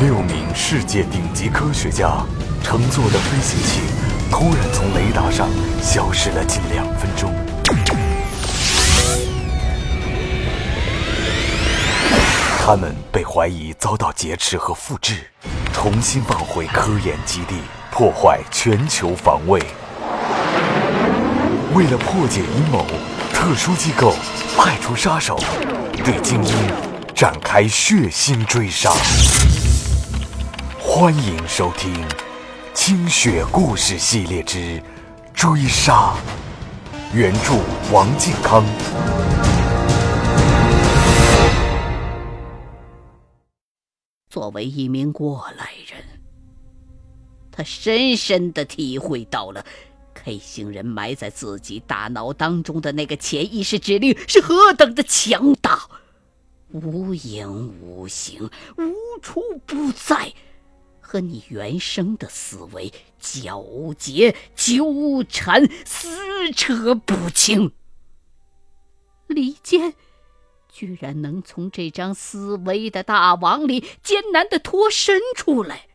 [0.00, 2.24] 六名世界顶级科学家
[2.62, 3.80] 乘坐的飞行器
[4.30, 5.46] 突然从雷达上
[5.82, 7.30] 消失了近两分钟。
[12.58, 15.16] 他们被怀疑遭到劫持和复制，
[15.70, 17.56] 重新放回科研基地，
[17.90, 19.60] 破坏全球防卫。
[21.74, 22.86] 为了破解阴谋，
[23.34, 24.14] 特殊机构
[24.56, 25.38] 派出杀手，
[26.02, 26.54] 对精英
[27.14, 28.90] 展开血腥追杀。
[30.92, 31.94] 欢迎收听
[32.74, 34.82] 《清雪故事系列之
[35.32, 36.12] 追杀》，
[37.14, 37.54] 原著
[37.92, 38.64] 王靖康。
[44.28, 46.02] 作为一名过来人，
[47.52, 49.64] 他深深的体会到了
[50.12, 55.82] K 星人埋在自己大脑当中的那个潜意识指令是何等的强大，
[56.72, 60.32] 无影无形，无处不在，
[61.10, 63.64] 和你原生的思维交
[63.98, 67.72] 结、纠缠、撕扯不清。
[69.26, 69.94] 李健。
[70.72, 75.88] 居然能从这张思维的大网里艰难的脱身出来，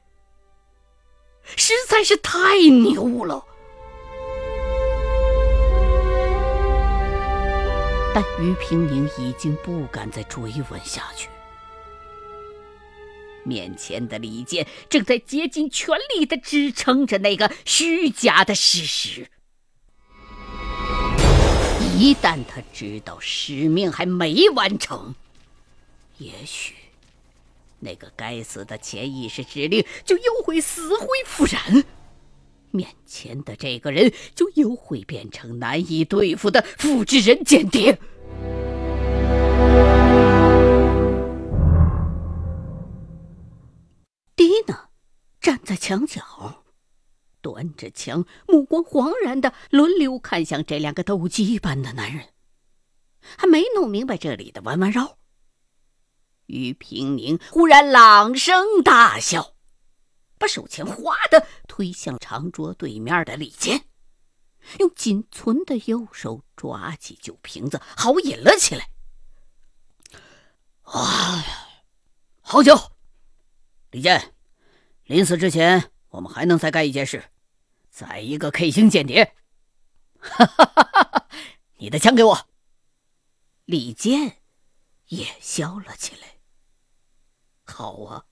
[1.55, 3.45] 实在是太牛了。
[8.13, 11.29] 但于平宁已经不敢再追问下去。
[13.45, 19.27] 面前的李健正在竭尽全力的支撑着那个虚假的事实。
[21.97, 25.15] 一旦他知道使命还没完成，
[26.17, 26.73] 也许
[27.79, 31.85] 那个该死的潜意识指令就又会死灰复燃，
[32.71, 37.97] 面前的这个人就又会变成难以对付的复制人间谍。
[45.75, 46.63] 在墙角。
[47.41, 52.29] 端着枪，目光惶然的轮流看向这两个斗鸡般的男人，
[53.19, 55.17] 还没弄明白这里的弯弯绕。
[56.47, 59.53] 于平宁忽然朗声大笑，
[60.39, 63.85] 把手枪哗的推向长桌对面的李健，
[64.79, 68.89] 用仅存的右手抓起酒瓶子，豪饮了起来。
[70.83, 71.67] 哎呀，
[72.41, 72.91] 好酒！
[73.91, 74.34] 李健，
[75.05, 77.25] 临死之前，我们还能再干一件事。
[77.91, 79.35] 宰一个 K 星间谍，
[80.19, 81.27] 哈哈哈哈哈！
[81.77, 82.47] 你的枪给我。
[83.65, 84.37] 李健
[85.09, 86.39] 也笑了起来。
[87.63, 88.25] 好啊，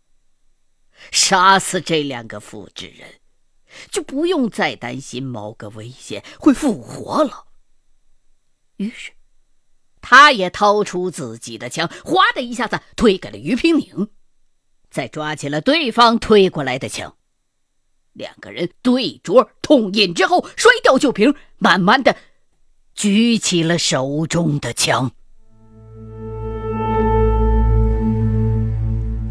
[1.12, 3.22] 杀死这两个复制人，
[3.92, 7.46] 就不用再担心某个危险会复活了。
[8.78, 9.12] 于是，
[10.02, 14.10] 他也掏出自己的枪，哗的一下子推给了于平宁，
[14.94, 17.16] 再抓起了对方推过来的枪。
[18.14, 22.16] 两个人对桌痛饮之后，摔掉酒瓶，慢慢的
[22.94, 25.12] 举起了手中的枪。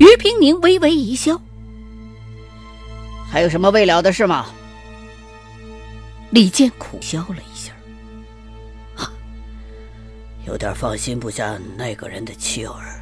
[0.00, 1.40] 于平宁微微一笑
[3.30, 4.46] ：“还有什么未了的事吗？”
[6.30, 7.72] 李健苦笑了一下
[8.98, 9.12] ：“啊，
[10.44, 13.01] 有点放心不下那个人的妻儿，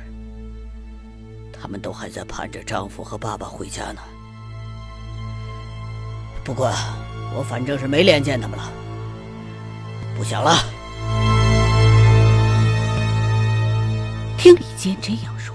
[1.60, 4.00] 他们都还在盼着丈夫和爸爸回家呢。”
[6.42, 6.72] 不过，
[7.36, 8.70] 我反正是没脸见他们了，
[10.16, 10.56] 不想了。
[14.38, 15.54] 听李健这样说，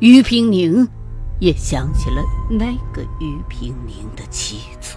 [0.00, 0.86] 于平宁
[1.40, 4.96] 也想起了那个于平宁的妻子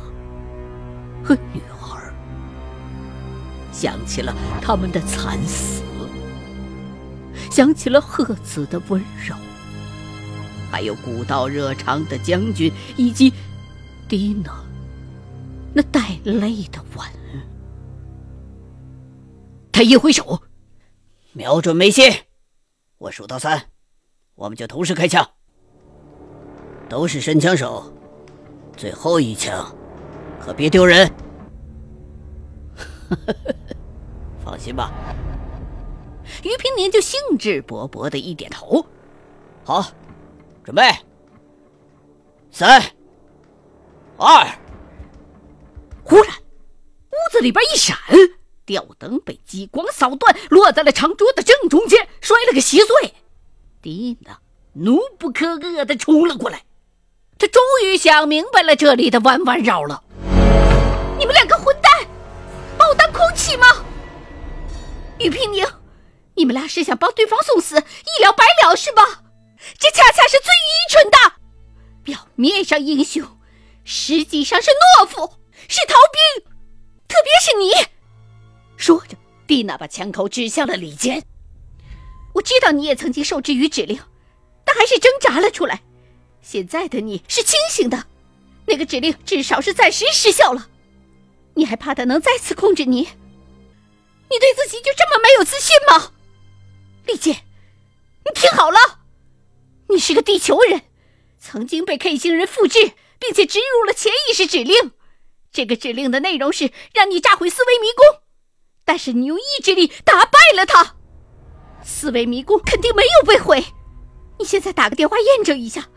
[1.23, 2.13] 和女儿，
[3.71, 5.81] 想起了他们的惨死，
[7.49, 9.33] 想起了贺子的温柔，
[10.71, 13.33] 还有古道热肠的将军以及。
[14.07, 14.51] 蒂娜，
[15.73, 17.07] 那带泪的吻。
[19.71, 20.41] 他一挥手，
[21.31, 22.11] 瞄准眉心，
[22.97, 23.67] 我数到三，
[24.35, 25.25] 我们就同时开枪。
[26.90, 27.93] 都是神枪手，
[28.75, 29.73] 最后一枪
[30.41, 31.09] 可别丢人。
[34.43, 34.91] 放心吧。
[36.43, 38.85] 于平年就兴致勃勃的一点头，
[39.63, 39.90] 好，
[40.72, 40.90] 准备，
[42.50, 42.82] 三。
[44.18, 44.47] 二，
[46.02, 47.97] 忽然，屋子里边一闪，
[48.66, 53.14] 吊灯被激光扫断，落在了长桌的正中间，摔了个稀碎。
[53.82, 54.40] 迪娜
[54.72, 56.64] 怒不可遏的冲了过来，
[57.38, 60.02] 他终于想明白了这里的弯弯绕了。
[61.20, 62.08] 你们两个混蛋，
[62.78, 63.68] 把我当空气吗？
[65.20, 65.68] 于平宁，
[66.35, 69.03] 你们俩是想帮对方送死，一了百了是吧？
[69.78, 71.18] 这恰恰是最愚蠢的。
[72.03, 73.38] 表面上英雄，
[73.84, 75.38] 实际上是懦夫，
[75.68, 76.46] 是逃兵。
[77.08, 77.72] 特别是你。
[78.78, 81.23] 说着，蒂娜把枪口指向了李坚。
[82.34, 84.00] 我知道你也曾经受制于指令，
[84.64, 85.82] 但还是挣扎了出来。
[86.41, 88.08] 现在的你是清醒的，
[88.66, 90.70] 那个指令至少是暂时失效了。
[91.53, 93.02] 你还怕他能再次控制你？
[93.02, 96.14] 你对自己就这么没有自信吗？
[97.06, 97.35] 李健，
[98.23, 98.78] 你听好了，
[99.91, 100.84] 你是个地球人，
[101.38, 104.91] 曾经被 K 星人复制，并且植入了潜意识指令。
[105.52, 108.22] 这个指令的内容是让你炸毁思维迷宫，
[108.85, 110.96] 但是你用意志力打败了他。
[111.84, 113.66] 思维迷宫肯定没有被毁。
[114.40, 115.90] 你现在打个电话验证一下，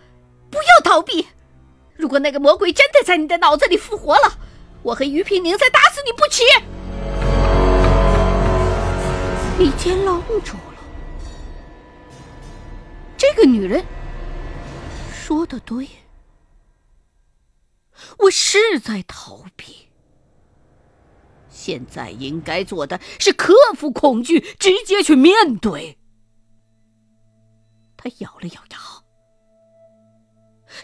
[0.51, 1.29] 不要逃避。
[1.97, 4.37] 如果那个魔鬼真的在你的脑子里复活了，
[4.83, 6.43] 我和于平宁再打死你不迟。
[9.57, 10.74] 李坚愣住了。
[13.35, 13.85] 这个女人
[15.13, 15.89] 说的对，
[18.19, 19.89] 我是在逃避。
[21.51, 25.99] 现在应该做的是克服恐惧，直接去面对。
[27.97, 28.79] 他咬了咬牙，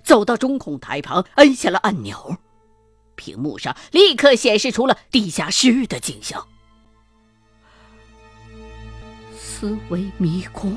[0.03, 2.37] 走到中控台旁，摁下了按钮，
[3.14, 6.49] 屏幕上立刻显示出了地下室的景象。
[9.38, 10.76] 思维迷宫，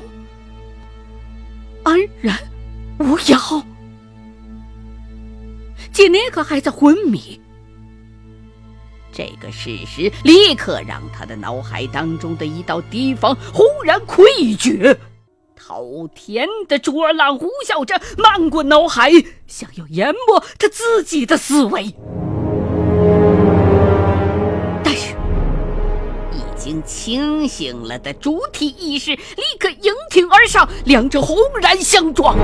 [1.84, 2.36] 安然
[2.98, 3.64] 无恙。
[5.92, 7.40] 杰内克还在昏迷。
[9.12, 14.98] 这个事实立刻让他的脑海当中的一道堤防忽然溃决，
[15.54, 19.12] 滔天的浊浪呼啸着漫过脑海，
[19.46, 21.94] 想要淹没他自己的思维。
[26.82, 32.36] 清醒了的主体意识立刻迎挺而上，两者轰然相撞。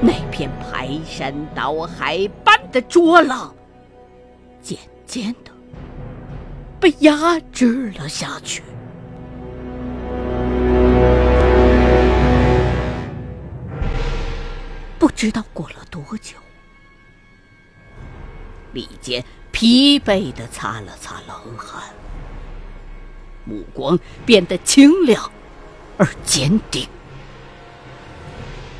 [0.00, 3.54] 那片排山倒海般的浊浪，
[4.62, 5.50] 渐渐的
[6.80, 8.62] 被压制了下去。
[14.98, 16.36] 不知道过了多久，
[18.72, 19.24] 李健
[19.58, 21.92] 疲惫的擦了擦冷汗，
[23.44, 25.32] 目光变得清亮
[25.96, 26.86] 而坚定。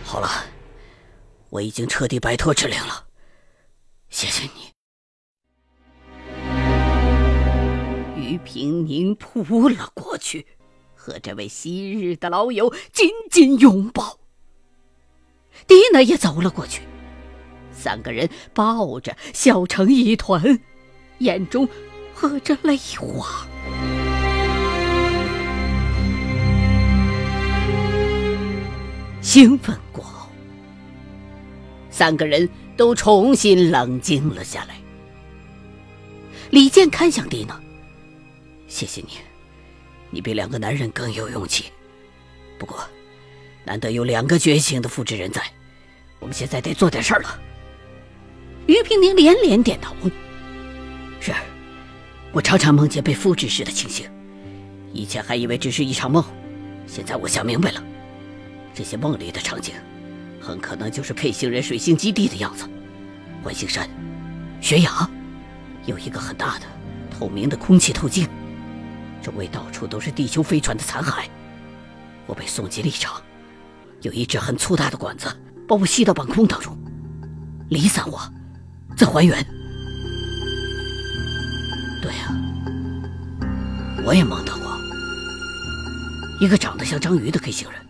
[0.04, 0.28] 好了。
[1.50, 3.06] 我已经彻底摆脱指令了，
[4.08, 4.70] 谢谢你。
[8.14, 10.46] 于平宁扑了过去，
[10.94, 14.20] 和这位昔日的老友紧紧拥抱。
[15.66, 16.82] 蒂娜也走了过去，
[17.72, 20.60] 三个人抱着笑成一团，
[21.19, 21.69] 眼中
[22.15, 23.47] 和着泪花。
[29.20, 30.29] 兴奋过后。
[31.91, 34.76] 三个人都重新冷静了下来。
[36.50, 37.61] 李健看向蒂娜
[38.69, 39.15] ：“谢谢你，
[40.11, 41.65] 你比两个男人更有勇气。
[42.59, 42.79] 不过，
[43.65, 45.43] 难得有两个觉醒的复制人在，
[46.20, 47.38] 我们现在得做点事儿了。”
[48.67, 49.94] 于平宁连连点头
[51.20, 51.32] ：“是，
[52.32, 54.09] 我常常梦见被复制时的情形，
[54.93, 56.25] 以前还以为只是一场梦，
[56.87, 57.82] 现在我想明白了，
[58.72, 59.75] 这些梦里的场景。”
[60.41, 62.65] 很可能就是 K 星人水星基地的样子，
[63.43, 63.87] 环形山、
[64.63, 65.10] 悬崖，
[65.84, 66.65] 有一个很大的
[67.10, 68.27] 透明的空气透镜，
[69.20, 71.25] 周围到处都是地球飞船的残骸。
[72.25, 73.20] 我被送进立场，
[74.01, 75.27] 有一只很粗大的管子
[75.67, 76.75] 把我吸到半空当中，
[77.69, 78.19] 离散我，
[78.96, 79.44] 再还原。
[82.00, 82.32] 对呀，
[84.05, 84.78] 我也梦到过
[86.40, 87.81] 一个长得像章鱼的 K 星人，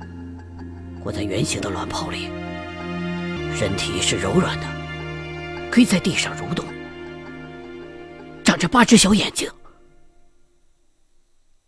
[1.02, 2.30] 活在圆形的卵泡里。
[3.54, 4.66] 身体是柔软的，
[5.70, 6.64] 可以在地上蠕动，
[8.44, 9.50] 长着八只小眼睛。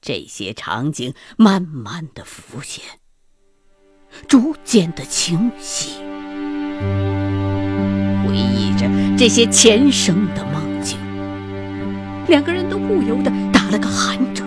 [0.00, 2.82] 这些场景慢慢的浮现，
[4.26, 5.98] 逐渐的清晰，
[8.24, 10.49] 回忆着这些前生的。
[12.28, 14.46] 两个人都不由得打了个寒颤，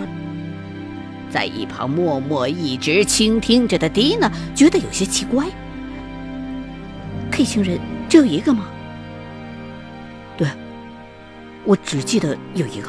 [1.30, 5.46] 在一旁默默一直倾听着的蒂娜觉得有些奇怪。
[7.30, 7.78] K 星人
[8.08, 8.66] 只有一个吗？
[10.36, 10.48] 对，
[11.64, 12.88] 我只记得有一个。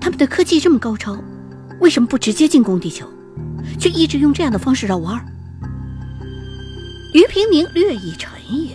[0.00, 1.16] 他们的科技这么高超，
[1.78, 3.06] 为什么不直接进攻地球，
[3.78, 5.24] 却一直用这样的方式绕弯？
[7.12, 8.70] 于平宁略一沉吟。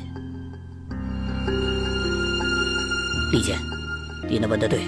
[3.32, 3.58] 李健，
[4.30, 4.82] 蒂娜问的对，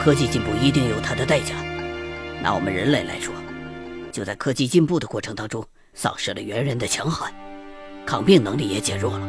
[0.00, 1.54] 科技进步一定有它的代价。
[2.42, 3.32] 拿我们人类来说。
[4.12, 7.30] 就在科技进步的过程当中，丧失了猿人的强悍，
[8.06, 9.26] 抗病能力也减弱了，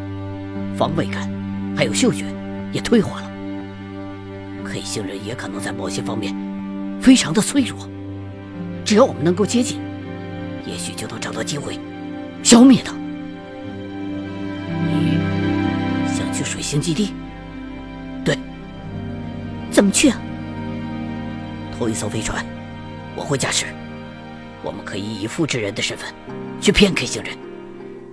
[0.78, 1.30] 防卫感
[1.76, 2.26] 还有嗅觉
[2.72, 3.30] 也退化了。
[4.66, 6.34] 黑星人也可能在某些方面
[7.02, 7.88] 非常的脆弱，
[8.86, 9.80] 只要我们能够接近，
[10.66, 11.78] 也许就能找到机会
[12.44, 12.94] 消灭他。
[14.88, 15.18] 你
[16.08, 17.12] 想去水星基地？
[19.78, 20.20] 对，怎么去啊？
[21.78, 22.44] 偷一艘飞船，
[23.16, 23.68] 我会驾驶。
[24.64, 26.12] 我们可以以复制人的身份
[26.60, 27.38] 去骗 K 星人，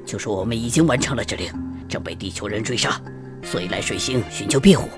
[0.04, 1.50] 就说我们已经完成了指令，
[1.88, 3.00] 正被地球人追杀，
[3.42, 4.90] 所以来水星寻求庇护。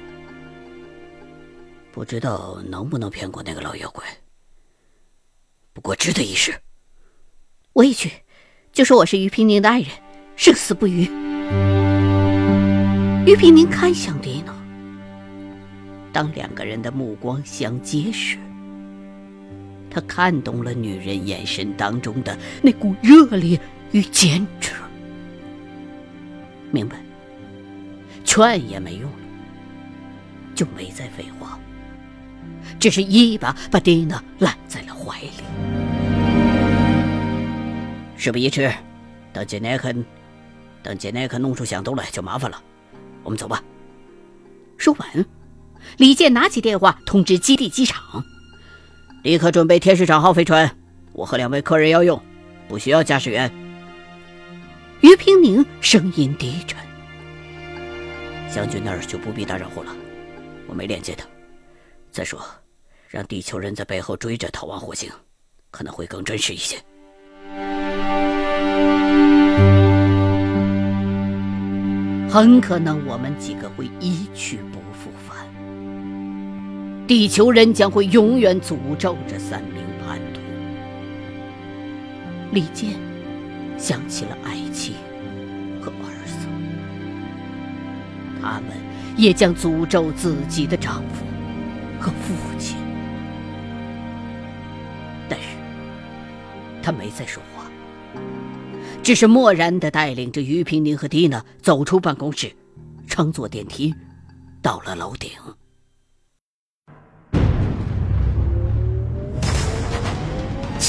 [1.92, 4.04] 不知道能不能骗过那个老妖怪，
[5.73, 6.52] 不过值得一试。
[7.75, 8.11] 我也去，
[8.73, 9.90] 就说我是于平宁的爱人，
[10.35, 11.02] 生死不渝。
[13.25, 14.52] 于平宁看向迪娜，
[16.16, 18.38] 当两个人的目光相接时。
[19.90, 23.61] 他看懂了女人眼神当中的那股热烈
[23.92, 24.73] 与坚持，
[26.70, 26.96] 明白，
[28.25, 29.18] 劝也没用了，
[30.54, 31.58] 就没再废话，
[32.80, 35.30] 只是一把把蒂娜揽在了怀里。
[38.16, 38.73] 事不宜迟，
[39.35, 39.94] 等杰奈克，
[40.82, 42.58] 等杰奈克弄出响动来就麻烦了。
[43.23, 43.62] 我们走吧。
[44.78, 45.26] 说完，
[45.97, 48.25] 李健拿起电话通知基地机场。
[49.23, 50.71] 立刻准备天使长号飞船，
[51.12, 52.21] 我和两位客人要用，
[52.69, 53.50] 不需要驾驶员。
[55.00, 56.78] 于平宁声音低沉
[58.52, 59.95] ：“将军那儿就不必打扰我了，
[60.69, 61.26] 我没连接他。
[62.12, 62.40] 再说，
[63.09, 65.11] 让地球人在背后追着逃亡火星，
[65.71, 66.76] 可能会更真实一些。
[72.28, 74.81] 很可能我们几个会一去不。”
[77.06, 80.40] 地球人将会永远诅咒这三名叛徒。
[82.52, 82.90] 李健
[83.78, 84.94] 想起了爱妻
[85.80, 86.48] 和儿子，
[88.42, 88.70] 他们
[89.16, 91.25] 也将诅咒自己的丈夫
[92.00, 92.76] 和父亲。
[95.28, 95.46] 但是，
[96.82, 97.70] 他没再说话，
[99.02, 102.50] 只是漠然的带领着于平宁和蒂娜走出办公室，
[103.06, 103.94] 乘坐电梯
[104.60, 105.30] 到了楼顶。《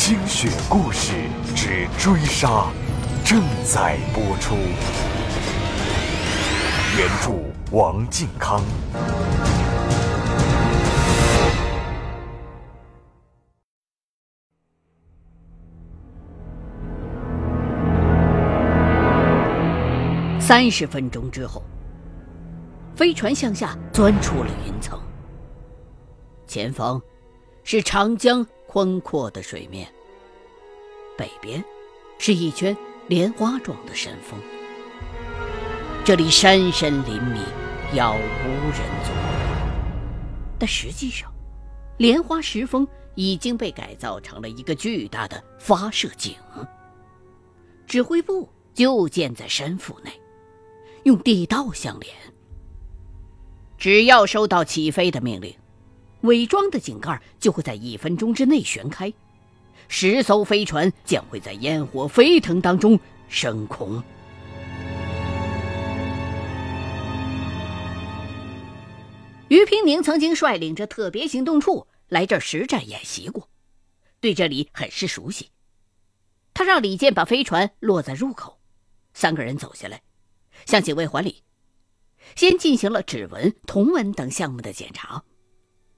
[0.07, 1.11] 清雪故事
[1.53, 2.47] 之追杀》
[3.29, 4.55] 正在播出。
[6.97, 7.33] 原著：
[7.75, 8.63] 王靖康。
[20.39, 21.61] 三十分钟之后，
[22.95, 24.97] 飞船向下钻出了云层，
[26.47, 27.01] 前方
[27.65, 29.85] 是长江宽阔的水面。
[31.17, 31.63] 北边，
[32.19, 32.75] 是一圈
[33.07, 34.39] 莲花状的山峰。
[36.05, 37.39] 这里山深林密，
[37.93, 39.13] 杳无人踪。
[40.59, 41.33] 但实际上，
[41.97, 46.35] 莲花石峰已经被改造成了一个巨大的发射井。
[47.85, 50.11] 指挥部就建在山腹内，
[51.03, 52.13] 用地道相连。
[53.77, 55.55] 只要收到起飞的命令，
[56.21, 59.13] 伪装的井盖就会在一分钟之内旋开。
[59.87, 64.03] 十艘飞船将会在烟火飞腾当中升空。
[69.47, 73.49] 于平宁曾经率领着特别行动处来这实战演习过，
[74.19, 75.49] 对这里很是熟悉。
[76.53, 78.59] 他让李健把飞船落在入口，
[79.13, 80.01] 三个人走下来，
[80.65, 81.43] 向警卫还礼，
[82.35, 85.23] 先进行了指纹、瞳纹等项目的检查，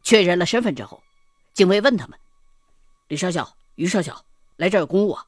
[0.04, 1.02] 确认了身份之后，
[1.54, 2.20] 警卫问他们
[3.10, 4.26] ：“李少校。”于少校，
[4.58, 5.26] 来这儿有公务啊！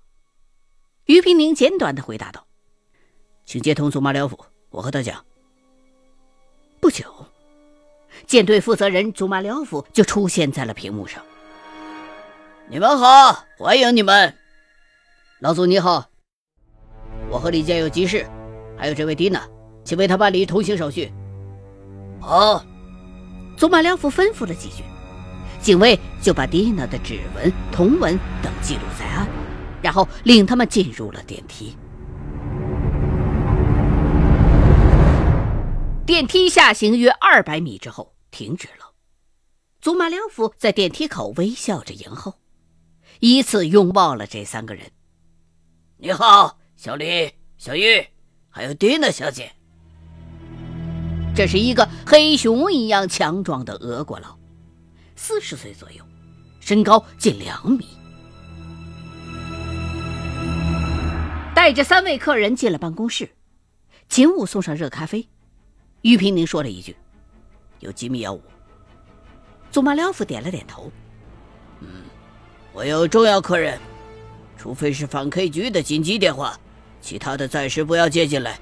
[1.05, 2.45] 于平宁简短的回答道
[3.47, 4.37] ：“请接通祖马廖夫，
[4.71, 5.25] 我和他讲。”
[6.81, 7.05] 不久，
[8.27, 11.23] 舰队负责人祖马廖夫就出现在了屏幕上。
[12.67, 14.35] “你们好，欢迎你们。”
[15.39, 16.09] 老祖你好，
[17.29, 18.29] 我和李健有急事，
[18.77, 19.47] 还有这位蒂娜，
[19.85, 21.09] 请为他办理通行手续。
[22.19, 22.65] 好，
[23.55, 24.83] 祖马廖夫吩咐了几句。
[25.61, 29.27] 警卫就把蒂娜的指纹、瞳纹等记录在案，
[29.81, 31.75] 然后领他们进入了电梯。
[36.03, 38.91] 电梯下行约二百米之后停止了。
[39.79, 42.33] 祖马廖夫在电梯口微笑着迎候，
[43.19, 44.91] 依次拥抱了这三个人。
[45.97, 48.03] 你好，小李、小玉，
[48.49, 49.51] 还有蒂娜小姐。
[51.35, 54.40] 这是一个黑熊一样强壮的俄国佬。
[55.23, 56.03] 四十岁左右，
[56.59, 57.85] 身高近两米。
[61.53, 63.29] 带着三位客人进了办公室，
[64.09, 65.29] 秦武送上热咖啡。
[66.01, 66.95] 于平宁说了一句
[67.81, 68.41] ：“有机密要务。”
[69.69, 70.91] 祖马廖夫点了点头
[71.81, 72.01] ：“嗯，
[72.73, 73.79] 我有重要客人，
[74.57, 76.59] 除非是反 K 局的紧急电话，
[76.99, 78.59] 其他的暂时不要接进来。”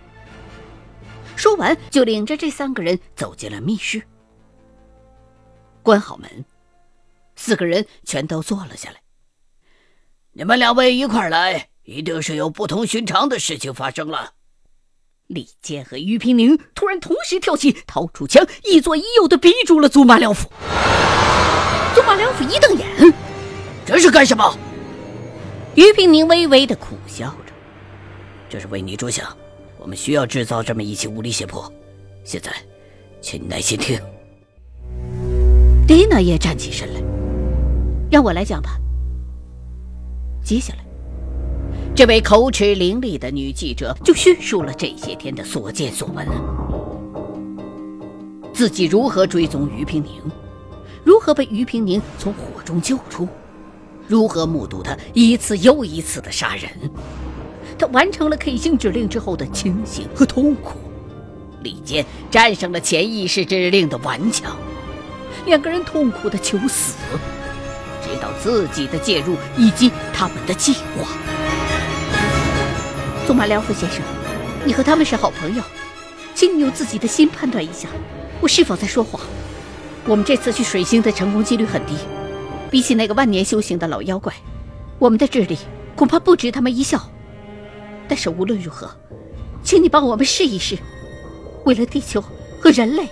[1.37, 4.03] 说完，就领着这三个人走进了密室，
[5.81, 6.45] 关好门，
[7.35, 8.97] 四个人全都坐了下来。
[10.33, 14.33] 你们两位一块来，一定是有不同寻常的事情发生了。
[15.27, 20.49] 李健和于平宁突然同时跳起，掏出枪，一左一右的逼住了祖马廖夫。
[21.95, 23.13] 祖马廖夫一瞪眼
[23.85, 24.57] ：“这是干什么？”
[25.75, 27.53] 于平宁微微的苦笑着
[28.49, 29.35] ：“这是为你着想。”
[29.79, 31.71] 我们需要制造这么一起武力胁迫。
[32.25, 32.53] 现在，
[33.21, 33.97] 请你耐心听。
[35.89, 37.01] 蒂娜也站起身来，
[38.11, 38.79] 让我来讲吧。
[40.43, 40.85] 接下来，
[41.95, 46.27] 这位口齿伶俐的女记者就叙述了这些天的所见所闻：
[48.53, 50.21] 自己如何追踪于平宁，
[51.03, 53.27] 如何被于平宁从火中救出，
[54.07, 56.69] 如何目睹他一次又一次的杀人。
[57.79, 60.77] 他完成了 K 星指令之后的清醒和痛苦，
[61.63, 64.55] 李健战胜了潜意识指令的顽强，
[65.49, 66.93] 两个人痛苦的求死，
[68.03, 71.09] 直到自己的介入以及他们的计划。
[73.25, 74.01] 祖马廖夫先生，
[74.63, 75.63] 你和他们是好朋友，
[76.35, 77.89] 请你用自己的心判断一下，
[78.39, 79.19] 我是否在说谎。
[80.05, 81.95] 我们这次去水星的成功几率很低，
[82.69, 84.31] 比起那个万年修行的老妖怪，
[84.99, 85.57] 我们的智力
[85.95, 87.09] 恐怕不值他们一笑。
[88.07, 88.87] 但是无论如何，
[89.63, 90.77] 请你帮我们试一试，
[91.65, 92.23] 为了地球
[92.61, 93.09] 和人类，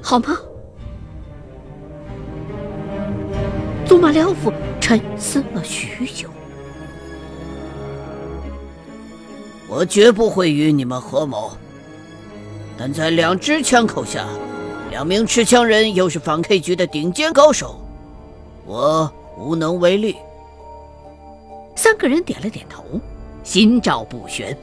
[0.00, 0.38] 好吗？
[3.92, 6.30] 祖马廖夫沉思了许久。
[9.68, 11.52] 我绝不会与你们合谋，
[12.78, 14.26] 但在两支枪口下，
[14.90, 17.84] 两名持枪人又是反 K 局的顶尖高手，
[18.64, 20.16] 我无能为力。
[21.76, 22.82] 三个人点了点头。
[23.44, 24.56] 心照不宣，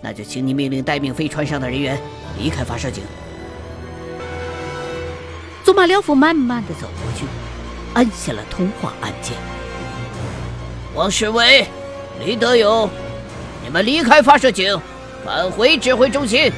[0.00, 1.98] 那就请你命令待命飞船上的人员
[2.38, 3.02] 离开发射井。
[5.64, 7.24] 祖马廖夫慢慢的走过去，
[7.98, 9.36] 按下了通话按键。
[10.94, 11.66] 王世伟、
[12.24, 12.88] 李德勇，
[13.64, 14.80] 你们离开发射井，
[15.24, 16.52] 返回指挥中心。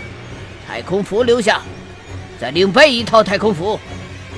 [0.68, 1.62] 太空服留下，
[2.38, 3.80] 再另备一套太空服，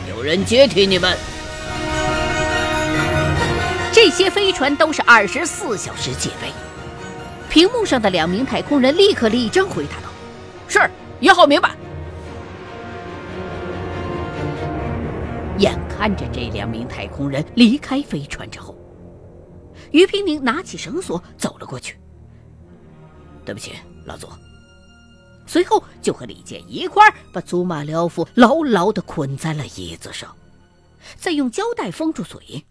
[0.09, 1.13] 有人接替你们。
[3.91, 6.53] 这些飞船都是二十四小时戒备。
[7.51, 10.09] 屏幕上的两名太空人立刻立正回答道
[10.69, 10.89] ：“是，
[11.19, 11.71] 一号明白。”
[16.03, 18.77] 看着这两名太空人离开飞船之后，
[19.93, 21.97] 于平宁拿起绳索走了过去。
[23.47, 24.27] “对不起，老祖。”
[25.47, 30.37] 随后就和李健一块儿把祖马廖夫牢牢的捆在了椅子上，
[31.15, 32.67] 再用胶带封住嘴。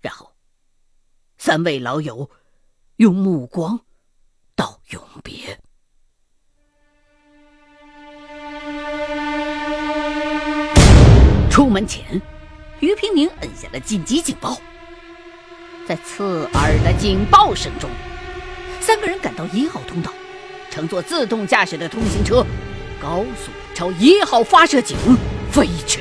[0.00, 0.32] 然后，
[1.36, 2.30] 三位老友
[2.96, 3.78] 用目光
[4.56, 5.60] 道永别。
[11.54, 12.20] 出门前，
[12.80, 14.60] 于平宁摁下了紧急警报。
[15.86, 17.88] 在刺耳的警报声中，
[18.80, 20.12] 三个人赶到一号通道，
[20.68, 22.44] 乘坐自动驾驶的通行车，
[23.00, 24.96] 高速朝一号发射井
[25.52, 26.00] 飞驰。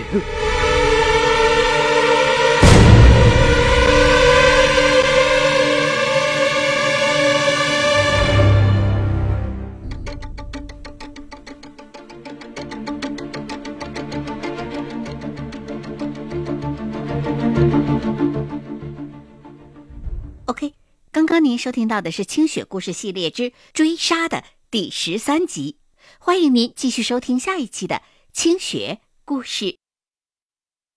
[21.64, 25.78] 收听到的是《清雪故事系列之追杀》的第十三集，
[26.20, 27.96] 欢迎您继续收听下一期的
[28.34, 29.66] 《清雪故事》。